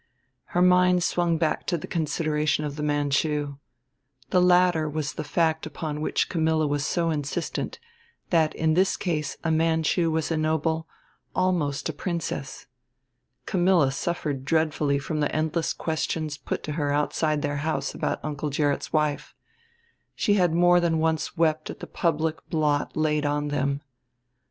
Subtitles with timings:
[0.57, 3.57] Her mind swung back to the consideration of the Manchu:
[4.31, 7.77] The latter was the fact upon which Camilla was so insistent,
[8.31, 10.87] that in this case a Manchu was a noble,
[11.35, 12.65] almost a princess.
[13.45, 18.49] Camilla suffered dreadfully from the endless questions put to her outside their house about Uncle
[18.49, 19.35] Gerrit's wife.
[20.15, 23.81] She had more than once wept at the public blot laid on them.